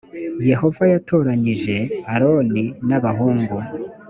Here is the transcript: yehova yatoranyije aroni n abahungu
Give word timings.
yehova 0.49 0.83
yatoranyije 0.93 1.75
aroni 2.13 2.63
n 2.87 2.89
abahungu 2.97 3.55